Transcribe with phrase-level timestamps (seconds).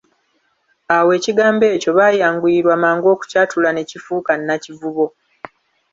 [0.95, 5.07] Awo ekigambo ekyo baayanguyirwa mangu okukyatula ne kifuuka Nakivubo.